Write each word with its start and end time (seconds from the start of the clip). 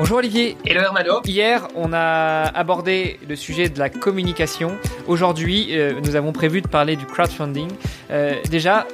Bonjour 0.00 0.16
Olivier. 0.16 0.56
Hello 0.64 0.80
Hermano. 0.80 1.20
Hier, 1.26 1.68
on 1.74 1.92
a 1.92 2.44
abordé 2.54 3.20
le 3.28 3.36
sujet 3.36 3.68
de 3.68 3.78
la 3.78 3.90
communication. 3.90 4.70
Aujourd'hui, 5.06 5.78
euh, 5.78 6.00
nous 6.02 6.16
avons 6.16 6.32
prévu 6.32 6.62
de 6.62 6.68
parler 6.68 6.96
du 6.96 7.04
crowdfunding. 7.04 7.68
Euh, 8.10 8.32
déjà, 8.48 8.86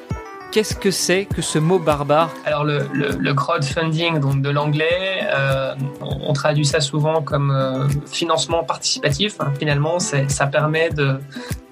qu'est-ce 0.57 0.75
que 0.75 0.91
c'est 0.91 1.27
que 1.27 1.43
ce 1.43 1.59
mot 1.59 1.79
barbare? 1.79 2.31
Alors 2.47 2.65
le, 2.65 2.89
le, 2.93 3.35
crowdfunding, 3.35 4.21
donc 4.21 4.41
de 4.41 4.49
l'anglais, 4.49 5.21
euh, 5.25 5.75
on, 6.01 6.33
traduit 6.33 6.65
ça 6.65 6.81
souvent 6.81 7.21
comme 7.21 7.51
euh, 7.51 7.87
financement 8.07 8.65
participatif. 8.65 9.37
Finalement, 9.59 9.99
ça 9.99 10.47
permet 10.47 10.89
de, 10.89 11.19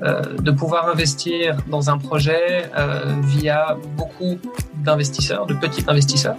euh, 0.03 0.21
de 0.39 0.51
pouvoir 0.51 0.89
investir 0.89 1.57
dans 1.67 1.89
un 1.89 1.97
projet 1.97 2.71
via 3.23 3.79
beaucoup 3.97 4.39
d'investisseurs, 4.85 5.47
de 5.47 5.55
petits 5.55 5.85
investisseurs, 5.89 6.37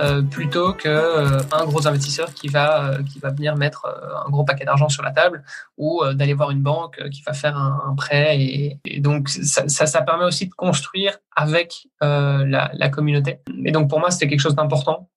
euh, 0.00 0.22
plutôt 0.22 0.72
que 0.72 0.88
euh, 0.88 1.38
un 1.52 1.64
gros 1.64 1.86
investisseur 1.86 2.32
qui 2.34 2.48
va 2.48 2.98
qui 3.10 3.18
va 3.18 3.30
venir 3.30 3.56
mettre 3.56 3.86
un 4.26 4.30
gros 4.30 4.44
paquet 4.44 4.64
d'argent 4.64 4.88
sur 4.88 5.02
la 5.02 5.10
table 5.10 5.44
ou 5.76 6.02
d'aller 6.14 6.34
voir 6.34 6.50
une 6.50 6.62
banque 6.62 7.00
qui 7.10 7.22
va 7.22 7.32
faire 7.32 7.56
un, 7.56 7.94
prêt 7.96 8.40
et, 8.40 9.00
donc 9.00 9.28
ça, 9.28 9.66
ça, 9.68 10.02
permet 10.02 10.24
aussi 10.24 10.46
de 10.46 10.54
construire 10.54 11.18
avec 11.36 11.88
la, 12.00 12.88
communauté. 12.90 13.40
Et 13.64 13.72
donc 13.72 13.88
pour 13.88 14.00
moi 14.00 14.10
c'était 14.10 14.28
quelque 14.28 14.40
chose 14.40 14.54
d'important 14.54 15.08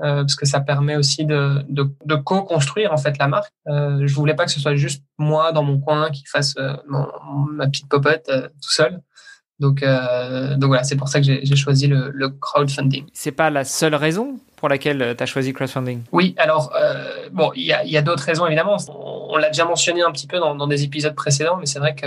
euh, 0.00 0.22
parce 0.22 0.34
que 0.34 0.46
ça 0.46 0.60
permet 0.60 0.96
aussi 0.96 1.24
de, 1.26 2.16
co-construire 2.24 2.92
en 2.92 2.96
fait 2.96 3.18
la 3.18 3.28
marque. 3.28 3.52
Euh, 3.68 4.06
je 4.06 4.14
voulais 4.14 4.34
pas 4.34 4.46
que 4.46 4.50
ce 4.50 4.58
soit 4.58 4.74
juste 4.74 5.04
moi 5.18 5.52
dans 5.52 5.62
mon 5.62 5.78
coin 5.78 6.10
qui 6.10 6.24
fasse 6.26 6.54
euh, 6.56 6.74
ma 7.52 7.66
petite 7.66 7.88
popote 7.88 8.28
euh, 8.28 8.48
tout 8.48 8.70
seul. 8.70 9.00
Donc, 9.62 9.82
euh, 9.84 10.56
donc 10.56 10.68
voilà, 10.68 10.82
c'est 10.82 10.96
pour 10.96 11.08
ça 11.08 11.20
que 11.20 11.24
j'ai 11.26 11.56
choisi 11.56 11.86
le, 11.86 12.10
le 12.12 12.28
crowdfunding. 12.30 13.04
C'est 13.12 13.30
pas 13.30 13.48
la 13.48 13.64
seule 13.64 13.94
raison 13.94 14.40
pour 14.62 14.68
laquelle 14.68 15.16
tu 15.16 15.22
as 15.22 15.26
choisi 15.26 15.52
crowdfunding? 15.52 16.02
Oui, 16.12 16.36
alors 16.38 16.72
euh, 16.80 17.28
bon, 17.32 17.50
il 17.56 17.64
y 17.64 17.96
a, 17.96 18.02
d'autres 18.02 18.22
raisons 18.22 18.46
évidemment. 18.46 18.76
On, 19.28 19.36
l'a 19.36 19.48
déjà 19.48 19.64
mentionné 19.64 20.02
un 20.02 20.12
petit 20.12 20.28
peu 20.28 20.38
dans, 20.38 20.54
dans 20.54 20.68
des 20.68 20.84
épisodes 20.84 21.16
précédents, 21.16 21.56
mais 21.58 21.66
c'est 21.66 21.80
vrai 21.80 21.96
que 21.96 22.06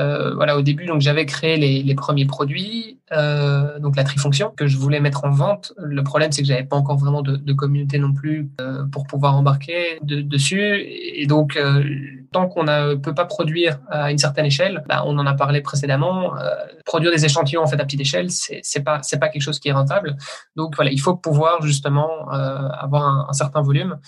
euh, 0.00 0.34
voilà, 0.34 0.56
au 0.56 0.62
début, 0.62 0.86
donc 0.86 1.00
j'avais 1.00 1.26
créé 1.26 1.56
les, 1.56 1.82
les 1.84 1.94
premiers 1.94 2.24
produits, 2.24 2.98
euh, 3.12 3.78
donc 3.78 3.94
la 3.94 4.02
trifonction 4.02 4.52
que 4.56 4.66
je 4.66 4.78
voulais 4.78 4.98
mettre 4.98 5.24
en 5.24 5.30
vente. 5.30 5.74
Le 5.78 6.02
problème, 6.02 6.32
c'est 6.32 6.42
que 6.42 6.48
j'avais 6.48 6.64
pas 6.64 6.76
encore 6.76 6.98
vraiment 6.98 7.22
de, 7.22 7.36
de 7.36 7.52
communauté 7.52 8.00
non 8.00 8.12
plus 8.12 8.50
euh, 8.60 8.84
pour 8.90 9.06
pouvoir 9.06 9.36
embarquer 9.36 9.98
de, 10.02 10.22
dessus, 10.22 10.84
et 10.84 11.26
donc 11.26 11.56
euh, 11.56 11.84
tant 12.32 12.48
qu'on 12.48 12.64
ne 12.64 12.94
peut 12.94 13.14
pas 13.14 13.24
produire 13.26 13.78
à 13.88 14.10
une 14.10 14.18
certaine 14.18 14.46
échelle, 14.46 14.82
bah, 14.88 15.02
on 15.06 15.18
en 15.18 15.26
a 15.26 15.34
parlé 15.34 15.60
précédemment, 15.60 16.36
euh, 16.36 16.54
produire 16.84 17.12
des 17.12 17.24
échantillons 17.24 17.62
en 17.62 17.66
fait 17.66 17.80
à 17.80 17.84
petite 17.84 18.00
échelle, 18.00 18.30
c'est 18.30 18.84
pas 18.84 19.00
pas 19.20 19.28
quelque 19.28 19.42
chose 19.42 19.60
qui 19.60 19.68
est 19.68 19.72
rentable. 19.72 20.16
Donc 20.56 20.74
voilà, 20.74 20.90
il 20.90 21.00
faut 21.00 21.16
pouvoir 21.16 21.62
justement 21.62 22.32
euh, 22.32 22.68
avoir 22.68 23.28
un, 23.28 23.32
certain 23.32 23.62
volume. 23.62 23.98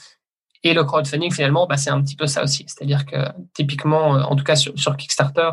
Et 0.67 0.73
le 0.73 0.83
crowdfunding 0.83 1.31
finalement, 1.31 1.67
bah, 1.67 1.77
c'est 1.77 1.91
un 1.91 2.03
petit 2.03 2.17
peu 2.17 2.27
ça 2.27 2.43
aussi. 2.43 2.65
C'est-à-dire 2.67 3.05
que 3.05 3.17
typiquement, 3.53 4.17
euh, 4.17 4.23
en 4.23 4.35
tout 4.35 4.45
cas 4.45 4.57
sur, 4.57 4.97
Kickstarter, 4.97 5.51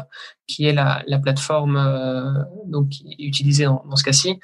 qui 0.48 0.66
est 0.66 0.74
la, 0.74 1.04
la 1.06 1.20
plateforme 1.20 1.76
euh, 1.76 2.32
donc 2.66 2.92
utilisée 3.20 3.66
dans, 3.66 3.96
ce 3.96 4.04
cas-ci, 4.04 4.40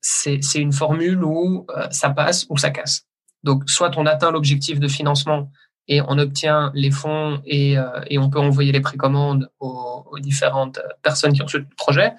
c'est 0.00 0.40
une 0.56 0.72
formule 0.72 1.24
où 1.24 1.66
ça 1.90 2.10
passe 2.10 2.46
ou 2.50 2.58
ça 2.58 2.70
casse. 2.70 3.06
Donc 3.42 3.68
soit 3.70 3.96
on 3.96 4.06
atteint 4.06 4.30
l'objectif 4.30 4.80
de 4.80 4.88
financement 4.88 5.50
et 5.88 6.00
on 6.02 6.18
obtient 6.18 6.70
les 6.74 6.90
fonds 6.90 7.40
et, 7.44 7.78
euh, 7.78 7.84
et 8.06 8.18
on 8.18 8.30
peut 8.30 8.38
envoyer 8.38 8.72
les 8.72 8.80
précommandes 8.80 9.50
aux, 9.58 10.04
aux, 10.10 10.18
différentes 10.18 10.80
personnes 11.02 11.32
qui 11.32 11.42
ont 11.42 11.46
le 11.52 11.66
projet. 11.76 12.12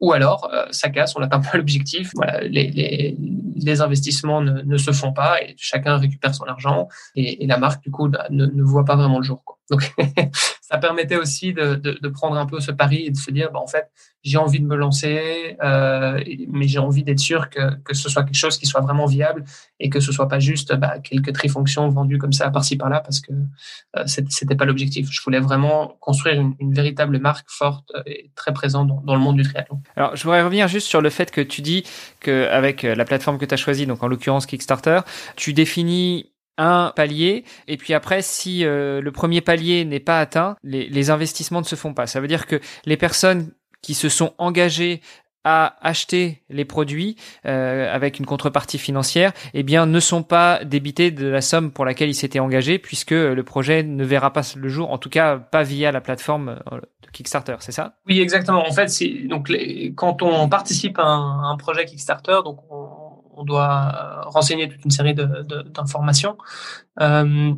Ou 0.00 0.12
alors, 0.12 0.50
euh, 0.52 0.66
ça 0.72 0.90
casse, 0.90 1.14
on 1.14 1.20
n'atteint 1.20 1.40
pas 1.40 1.50
l'objectif. 1.56 2.10
Voilà, 2.14 2.40
les, 2.40 2.70
les, 2.70 3.16
les 3.64 3.80
investissements 3.80 4.40
ne, 4.40 4.76
se 4.76 4.90
font 4.90 5.12
pas 5.12 5.40
et 5.40 5.54
chacun 5.56 5.96
récupère 5.96 6.34
son 6.34 6.44
argent 6.44 6.88
et, 7.14 7.46
la 7.46 7.56
marque, 7.56 7.82
du 7.82 7.90
coup, 7.90 8.08
bah, 8.08 8.26
ne, 8.30 8.62
voit 8.62 8.84
pas 8.84 8.96
vraiment 8.96 9.18
le 9.18 9.24
jour. 9.24 9.42
Donc, 9.72 9.90
ça 10.60 10.76
permettait 10.76 11.16
aussi 11.16 11.54
de, 11.54 12.08
prendre 12.08 12.36
un 12.36 12.44
peu 12.44 12.60
ce 12.60 12.70
pari 12.70 13.06
et 13.06 13.10
de 13.10 13.16
se 13.16 13.30
dire, 13.30 13.50
bah, 13.50 13.58
en 13.58 13.66
fait, 13.66 13.90
j'ai 14.22 14.36
envie 14.36 14.60
de 14.60 14.66
me 14.66 14.76
lancer, 14.76 15.56
euh, 15.62 16.22
mais 16.48 16.68
j'ai 16.68 16.78
envie 16.78 17.02
d'être 17.02 17.18
sûr 17.18 17.48
que, 17.48 17.74
que 17.82 17.94
ce 17.94 18.10
soit 18.10 18.22
quelque 18.22 18.36
chose 18.36 18.58
qui 18.58 18.66
soit 18.66 18.82
vraiment 18.82 19.06
viable 19.06 19.44
et 19.80 19.88
que 19.88 19.98
ce 19.98 20.12
soit 20.12 20.28
pas 20.28 20.40
juste 20.40 20.74
bah, 20.74 20.98
quelques 20.98 21.32
trifonctions 21.32 21.88
vendues 21.88 22.18
comme 22.18 22.34
ça 22.34 22.50
par-ci 22.50 22.76
par-là 22.76 23.00
parce 23.00 23.20
que 23.20 23.32
euh, 23.96 24.04
c'était 24.06 24.54
pas 24.54 24.66
l'objectif. 24.66 25.08
Je 25.10 25.22
voulais 25.22 25.40
vraiment 25.40 25.96
construire 26.00 26.38
une, 26.38 26.54
une, 26.60 26.74
véritable 26.74 27.18
marque 27.18 27.48
forte 27.48 27.90
et 28.04 28.30
très 28.34 28.52
présente 28.52 28.88
dans, 28.88 29.00
dans, 29.00 29.14
le 29.14 29.20
monde 29.20 29.36
du 29.36 29.44
triathlon. 29.44 29.80
Alors, 29.96 30.14
je 30.16 30.22
voudrais 30.22 30.42
revenir 30.42 30.68
juste 30.68 30.86
sur 30.86 31.00
le 31.00 31.08
fait 31.08 31.30
que 31.30 31.40
tu 31.40 31.62
dis 31.62 31.82
qu'avec 32.20 32.82
la 32.82 33.04
plateforme 33.06 33.38
que 33.38 33.46
tu 33.46 33.54
as 33.54 33.56
choisie, 33.56 33.86
donc 33.86 34.02
en 34.02 34.06
l'occurrence 34.06 34.44
Kickstarter, 34.44 35.00
tu 35.36 35.54
définis 35.54 36.31
un 36.58 36.92
palier 36.94 37.44
et 37.66 37.76
puis 37.76 37.94
après 37.94 38.22
si 38.22 38.64
euh, 38.64 39.00
le 39.00 39.12
premier 39.12 39.40
palier 39.40 39.84
n'est 39.84 40.00
pas 40.00 40.20
atteint 40.20 40.56
les, 40.62 40.88
les 40.88 41.10
investissements 41.10 41.60
ne 41.60 41.66
se 41.66 41.76
font 41.76 41.94
pas 41.94 42.06
ça 42.06 42.20
veut 42.20 42.28
dire 42.28 42.46
que 42.46 42.60
les 42.84 42.96
personnes 42.96 43.52
qui 43.80 43.94
se 43.94 44.08
sont 44.08 44.32
engagés 44.38 45.00
à 45.44 45.76
acheter 45.86 46.42
les 46.50 46.64
produits 46.64 47.16
euh, 47.46 47.92
avec 47.92 48.18
une 48.18 48.26
contrepartie 48.26 48.78
financière, 48.78 49.32
eh 49.54 49.62
bien, 49.62 49.86
ne 49.86 50.00
sont 50.00 50.22
pas 50.22 50.64
débités 50.64 51.10
de 51.10 51.26
la 51.26 51.40
somme 51.40 51.72
pour 51.72 51.84
laquelle 51.84 52.08
ils 52.08 52.14
s'étaient 52.14 52.38
engagés, 52.38 52.78
puisque 52.78 53.10
le 53.10 53.42
projet 53.42 53.82
ne 53.82 54.04
verra 54.04 54.32
pas 54.32 54.42
le 54.56 54.68
jour, 54.68 54.92
en 54.92 54.98
tout 54.98 55.10
cas 55.10 55.38
pas 55.38 55.62
via 55.62 55.90
la 55.90 56.00
plateforme 56.00 56.60
de 56.70 57.10
Kickstarter, 57.12 57.56
c'est 57.60 57.72
ça? 57.72 57.94
Oui, 58.06 58.20
exactement. 58.20 58.66
En 58.66 58.72
fait, 58.72 58.88
donc 59.26 59.48
les, 59.48 59.92
quand 59.94 60.22
on 60.22 60.48
participe 60.48 60.98
à 60.98 61.06
un, 61.06 61.50
un, 61.50 61.56
projet 61.56 61.84
Kickstarter, 61.86 62.38
donc 62.44 62.60
on, 62.70 62.81
on 63.32 63.44
doit 63.44 64.22
renseigner 64.26 64.68
toute 64.68 64.84
une 64.84 64.90
série 64.90 65.14
d'informations. 65.14 66.36
Euh, 67.00 67.54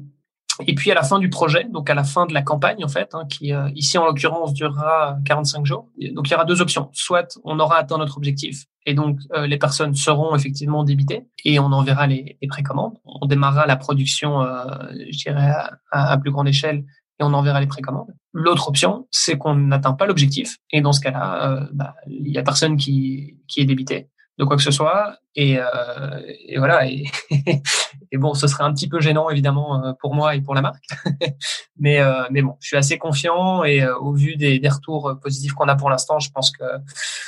et 0.67 0.75
puis 0.75 0.91
à 0.91 0.95
la 0.95 1.03
fin 1.03 1.19
du 1.19 1.29
projet, 1.29 1.65
donc 1.65 1.91
à 1.91 1.95
la 1.95 2.05
fin 2.05 2.27
de 2.27 2.35
la 2.35 2.43
campagne 2.43 2.85
en 2.85 2.89
fait, 2.89 3.15
hein, 3.15 3.25
qui 3.29 3.53
euh, 3.53 3.69
ici 3.75 3.99
en 3.99 4.07
l'occurrence 4.07 4.53
durera 4.53 5.19
45 5.25 5.67
jours. 5.67 5.89
Donc 6.13 6.29
il 6.29 6.33
y 6.33 6.35
aura 6.35 6.45
deux 6.45 6.61
options. 6.63 6.91
Soit 6.93 7.39
on 7.45 7.59
aura 7.59 7.79
atteint 7.79 7.99
notre 7.99 8.17
objectif 8.17 8.65
et 8.87 8.95
donc 8.95 9.19
euh, 9.35 9.47
les 9.47 9.59
personnes 9.59 9.95
seront 9.95 10.35
effectivement 10.37 10.85
débitées 10.85 11.27
et 11.45 11.59
on 11.59 11.73
enverra 11.73 12.07
les, 12.07 12.39
précommandes. 12.49 12.95
On 13.05 13.27
démarrera 13.27 13.67
la 13.67 13.77
production, 13.77 14.43
euh, 14.43 14.65
je 15.11 15.19
dirais 15.19 15.53
à, 15.91 16.19
plus 16.19 16.31
grande 16.31 16.49
échelle 16.49 16.85
et 17.19 17.25
on 17.25 17.33
enverra 17.33 17.61
les 17.61 17.67
précommandes. 17.67 18.15
L'autre 18.33 18.69
option, 18.69 19.09
c'est 19.11 19.37
qu'on 19.39 19.55
n'atteint 19.55 19.95
pas 19.95 20.07
l'objectif 20.07 20.59
et 20.71 20.81
dans 20.81 20.93
ce 20.93 21.01
cas-là, 21.01 21.51
euh, 21.51 21.67
bah, 21.73 21.95
il 22.07 22.31
y 22.31 22.39
a 22.39 22.43
personne 22.43 22.77
qui, 22.77 23.39
qui 23.49 23.61
est 23.61 23.65
débité 23.65 24.09
de 24.39 24.45
quoi 24.45 24.57
que 24.57 24.63
ce 24.63 24.71
soit. 24.71 25.19
Et, 25.37 25.59
euh, 25.59 25.65
voilà. 26.57 26.87
Et, 28.13 28.17
bon, 28.17 28.35
ce 28.35 28.47
serait 28.47 28.63
un 28.63 28.73
petit 28.73 28.89
peu 28.89 29.01
gênant 29.01 29.29
évidemment 29.29 29.85
euh, 29.85 29.93
pour 30.01 30.15
moi 30.15 30.37
et 30.37 30.41
pour 30.41 30.55
la 30.55 30.63
marque, 30.63 30.85
mais 31.77 31.99
euh, 32.01 32.23
mais 32.31 32.43
bon, 32.43 32.57
je 32.61 32.69
suis 32.69 32.77
assez 32.77 32.97
confiant 32.97 33.65
et 33.65 33.85
au 33.89 34.13
vu 34.13 34.37
des, 34.37 34.61
des 34.61 34.69
retours 34.69 35.19
positifs 35.21 35.53
qu'on 35.55 35.67
a 35.67 35.75
pour 35.75 35.91
l'instant, 35.91 36.21
je 36.21 36.31
pense 36.31 36.53
que 36.53 36.63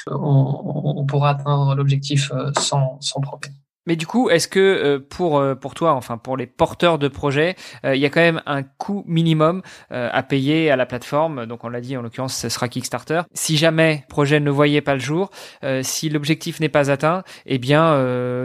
on, 0.09 0.95
on 0.97 1.05
pourra 1.05 1.31
atteindre 1.31 1.75
l'objectif 1.75 2.31
sans 2.57 3.01
sans 3.01 3.21
problème. 3.21 3.55
Mais 3.87 3.97
du 3.97 4.07
coup, 4.07 4.29
est-ce 4.31 4.49
que 4.49 4.61
euh, 4.61 4.99
pour 4.99 5.39
euh, 5.39 5.55
pour 5.55 5.75
toi, 5.75 5.93
enfin 5.93 6.19
pour 6.19 6.37
les 6.37 6.47
porteurs 6.47 6.99
de 6.99 7.09
projets, 7.09 7.57
euh, 7.85 7.95
il 7.95 8.03
y 8.03 8.07
a 8.07 8.11
quand 8.11 8.21
même 8.21 8.43
un 8.47 8.63
coût 8.63 9.05
minimum 9.07 9.63
à 9.91 10.23
payer 10.23 10.71
à 10.71 10.77
la 10.77 10.87
plateforme? 10.87 11.47
Donc 11.47 11.65
on 11.65 11.69
l'a 11.69 11.81
dit, 11.81 11.97
en 11.97 12.03
l'occurrence, 12.03 12.37
ce 12.37 12.49
sera 12.49 12.69
Kickstarter. 12.69 13.23
Si 13.33 13.57
jamais 13.57 14.05
projet 14.09 14.41
ne 14.41 14.51
voyait 14.51 14.81
pas 14.81 14.95
le 14.95 15.01
jour, 15.01 15.31
si 15.83 16.09
l'objectif 16.09 16.61
n'est 16.61 16.69
pas 16.69 16.91
atteint, 16.91 17.23
eh 17.47 17.59
bien 17.59 17.97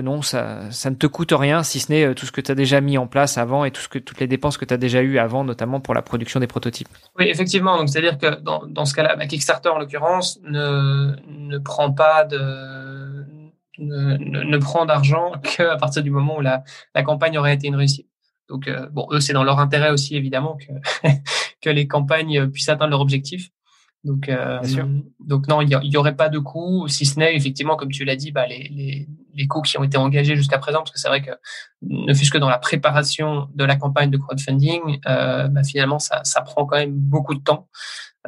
non, 0.02 0.22
ça 0.22 0.72
ça 0.72 0.90
ne 0.90 0.96
te 0.96 1.08
coûte 1.08 1.34
rien, 1.36 1.64
si 1.64 1.80
ce 1.80 1.92
n'est 1.92 2.14
tout 2.14 2.26
ce 2.26 2.32
que 2.32 2.42
tu 2.42 2.52
as 2.52 2.56
déjà 2.56 2.82
mis 2.82 2.98
en 2.98 3.08
place 3.08 3.38
avant 3.38 3.66
et 3.66 3.72
tout 3.72 3.82
ce 3.82 3.90
que 3.90 4.00
toutes 4.00 4.20
les 4.20 4.28
dépenses 4.28 4.58
que 4.58 4.66
tu 4.66 4.74
as 4.74 4.78
déjà 4.78 5.02
eues 5.02 5.18
avant, 5.18 5.44
notamment 5.44 5.80
pour 5.80 5.94
la 5.94 6.02
production 6.02 6.40
des 6.40 6.48
prototypes. 6.48 6.90
Oui, 7.18 7.26
effectivement. 7.28 7.78
Donc 7.78 7.90
c'est 7.90 8.00
à 8.00 8.02
dire 8.02 8.18
que 8.18 8.40
dans 8.42 8.66
dans 8.68 8.86
ce 8.86 8.94
cas-là, 8.94 9.16
bah, 9.16 9.26
Kickstarter 9.26 9.70
en 9.70 9.80
l'occurrence 9.80 10.40
ne 10.44 11.16
ne 11.28 11.58
prend 11.58 11.92
pas 11.92 12.26
de 12.26 12.81
ne, 13.82 14.18
ne, 14.18 14.44
ne 14.44 14.58
prend 14.58 14.86
d'argent 14.86 15.34
qu'à 15.44 15.76
partir 15.78 16.04
du 16.04 16.12
moment 16.12 16.38
où 16.38 16.42
la, 16.42 16.64
la 16.96 17.04
campagne 17.04 17.38
aurait 17.38 17.54
été 17.54 17.68
une 17.68 17.76
réussite. 17.76 18.08
Donc, 18.50 18.68
euh, 18.68 18.88
bon, 18.92 19.08
eux, 19.12 19.20
c'est 19.20 19.34
dans 19.34 19.44
leur 19.44 19.60
intérêt 19.60 19.92
aussi, 19.92 20.16
évidemment, 20.16 20.58
que, 20.58 21.08
que 21.62 21.70
les 21.70 21.88
campagnes 21.88 22.48
puissent 22.50 22.70
atteindre 22.70 22.92
leur 22.92 23.02
objectif. 23.02 23.50
Donc, 24.04 24.30
euh, 24.30 24.60
donc 25.20 25.48
non, 25.48 25.62
il 25.62 25.70
y, 25.70 25.98
aurait 25.98 26.16
pas 26.16 26.28
de 26.28 26.40
coûts, 26.40 26.88
si 26.88 27.06
ce 27.06 27.20
n'est 27.20 27.36
effectivement, 27.36 27.76
comme 27.76 27.92
tu 27.92 28.04
l'as 28.04 28.16
dit, 28.16 28.32
bah, 28.32 28.48
les, 28.48 28.68
les, 28.70 29.08
les 29.36 29.48
coûts 29.48 29.62
qui 29.62 29.78
ont 29.78 29.84
été 29.84 29.98
engagés 29.98 30.36
jusqu'à 30.36 30.58
présent, 30.58 30.80
parce 30.80 30.92
que 30.92 31.00
c'est 31.00 31.08
vrai 31.08 31.22
que 31.22 31.30
ne 31.84 32.12
fût-ce 32.14 32.32
que 32.32 32.40
dans 32.40 32.50
la 32.50 32.58
préparation 32.58 33.48
de 33.54 33.64
la 33.64 33.76
campagne 33.76 34.10
de 34.10 34.18
crowdfunding, 34.18 35.00
euh, 35.08 35.48
bah, 35.50 35.64
finalement, 35.64 36.00
ça, 36.00 36.22
ça 36.24 36.42
prend 36.42 36.66
quand 36.66 36.78
même 36.78 36.94
beaucoup 36.94 37.36
de 37.36 37.42
temps. 37.42 37.70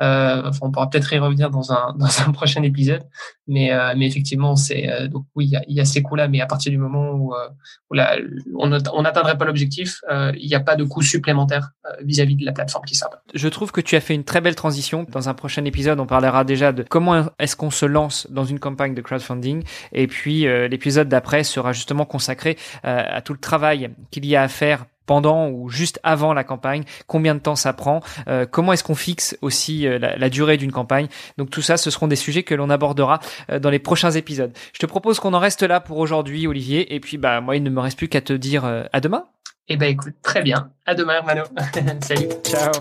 Euh, 0.02 0.42
enfin, 0.46 0.60
on 0.64 0.72
pourra 0.72 0.90
peut-être 0.90 1.14
y 1.14 1.20
revenir 1.20 1.50
dans 1.50 1.72
un, 1.72 1.94
dans 1.98 2.22
un 2.22 2.32
prochain 2.32 2.64
épisode, 2.64 3.04
mais, 3.48 3.72
euh, 3.72 3.94
mais 3.96 4.08
effectivement, 4.08 4.56
c'est 4.56 4.90
euh, 4.90 5.08
donc 5.08 5.26
oui, 5.36 5.46
il 5.46 5.52
y 5.52 5.56
a, 5.56 5.62
y 5.68 5.80
a, 5.80 5.86
ces 5.86 6.02
coûts-là, 6.02 6.28
mais 6.28 6.42
à 6.42 6.46
partir 6.46 6.72
du 6.72 6.78
moment 6.78 7.12
où, 7.12 7.34
euh, 7.34 7.50
où 7.92 7.94
la, 7.94 8.18
on 8.56 8.68
n'atteindrait 8.70 9.38
pas 9.38 9.46
l'objectif, 9.46 10.02
il 10.36 10.48
n'y 10.48 10.56
a 10.56 10.60
pas 10.60 10.76
de 10.76 10.84
coûts 10.84 11.02
supplémentaires 11.02 11.72
vis-à-vis 12.02 12.36
de 12.36 12.46
la 12.46 12.52
plateforme 12.52 12.86
qui 12.86 12.96
sert. 12.96 13.10
Je 13.34 13.48
trouve 13.48 13.72
que 13.72 13.82
tu 13.82 13.96
as 13.96 14.02
fait 14.02 14.16
une 14.16 14.24
très 14.24 14.42
belle 14.42 14.56
transition. 14.56 15.06
Dans 15.10 15.30
un 15.30 15.34
prochain 15.34 15.66
épisode, 15.66 16.00
on 16.00 16.06
parlera 16.06 16.44
déjà 16.44 16.72
de 16.72 16.84
comment 16.84 17.26
est-ce 17.40 17.56
qu'on 17.56 17.72
se 17.72 17.86
lance 17.86 18.28
dans 18.30 18.46
une 18.46 18.60
campagne 18.60 18.96
de 18.96 19.02
crowdfunding, 19.02 19.64
et 19.92 20.08
puis 20.08 20.46
l'épisode 20.70 21.10
d'après 21.10 21.44
sera 21.44 21.74
justement 21.74 22.06
consacré 22.06 22.58
à 22.84 23.22
tout 23.22 23.34
le 23.34 23.40
travail 23.40 23.92
qu'il 24.12 24.26
y 24.26 24.36
a 24.36 24.44
à 24.44 24.48
faire 24.48 24.86
pendant 25.06 25.50
ou 25.50 25.70
juste 25.70 26.00
avant 26.04 26.34
la 26.34 26.44
campagne, 26.44 26.84
combien 27.08 27.36
de 27.36 27.40
temps 27.40 27.56
ça 27.56 27.74
prend, 27.74 28.02
euh, 28.28 28.46
comment 28.50 28.74
est-ce 28.74 28.84
qu'on 28.84 28.96
fixe 28.96 29.38
aussi 29.42 29.88
euh, 29.88 30.00
la, 30.00 30.30
durée 30.30 30.58
d'une 30.58 30.72
campagne. 30.72 31.08
Donc 31.38 31.50
tout 31.50 31.62
ça, 31.62 31.78
ce 31.78 31.90
seront 31.90 32.08
des 32.08 32.16
sujets 32.16 32.44
que 32.44 32.56
l'on 32.56 32.70
abordera 32.70 33.20
euh, 33.52 33.60
dans 33.60 33.70
les 33.70 33.80
prochains 33.80 34.12
épisodes. 34.12 34.52
Je 34.74 34.80
te 34.80 34.86
propose 34.86 35.20
qu'on 35.20 35.34
en 35.34 35.40
reste 35.40 35.64
là 35.64 35.80
pour 35.80 35.98
aujourd'hui, 35.98 36.48
Olivier, 36.48 36.94
et 36.96 37.00
puis 37.00 37.18
bah 37.18 37.42
moi 37.42 37.56
il 37.56 37.64
ne 37.64 37.70
me 37.70 37.80
reste 37.80 37.98
plus 37.98 38.08
qu'à 38.08 38.22
te 38.22 38.34
dire 38.34 38.66
à 38.66 39.00
demain. 39.00 39.26
Eh 39.70 39.78
ben 39.78 39.90
écoute, 39.90 40.14
très 40.22 40.42
bien. 40.42 40.72
À 40.86 40.96
demain, 40.96 41.16
Hermano. 41.16 41.44
Salut. 42.02 42.28
Ciao. 42.44 42.72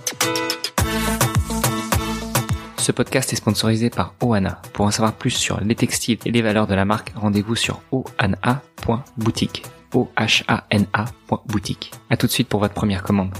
Ce 2.82 2.90
podcast 2.90 3.32
est 3.32 3.36
sponsorisé 3.36 3.90
par 3.90 4.14
Oana. 4.20 4.60
Pour 4.72 4.84
en 4.86 4.90
savoir 4.90 5.12
plus 5.12 5.30
sur 5.30 5.60
les 5.60 5.76
textiles 5.76 6.18
et 6.24 6.32
les 6.32 6.42
valeurs 6.42 6.66
de 6.66 6.74
la 6.74 6.84
marque, 6.84 7.12
rendez-vous 7.14 7.54
sur 7.54 7.80
oana.boutique. 7.92 9.62
O-H-A-N-A. 9.94 11.04
boutique. 11.46 11.92
À 12.10 12.16
tout 12.16 12.26
de 12.26 12.32
suite 12.32 12.48
pour 12.48 12.60
votre 12.60 12.74
première 12.74 13.02
commande. 13.02 13.32